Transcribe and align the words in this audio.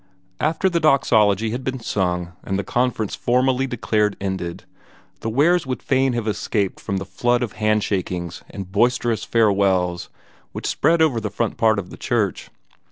After 0.39 0.67
the 0.67 0.79
Doxology 0.79 1.51
had 1.51 1.63
been 1.63 1.79
sung 1.79 2.33
and 2.43 2.57
the 2.57 2.63
Conference 2.63 3.13
formally 3.13 3.67
declared 3.67 4.17
ended, 4.19 4.63
the 5.19 5.29
Wares 5.29 5.67
would 5.67 5.83
fain 5.83 6.13
have 6.13 6.27
escaped 6.27 6.79
from 6.79 6.97
the 6.97 7.05
flood 7.05 7.43
of 7.43 7.51
handshakings 7.53 8.41
and 8.49 8.71
boisterous 8.71 9.23
farewells 9.23 10.09
which 10.53 10.65
spread 10.65 11.03
over 11.03 11.21
the 11.21 11.29
front 11.29 11.55
part 11.55 11.77
of 11.77 11.91
the 11.91 11.97
church. 11.97 12.49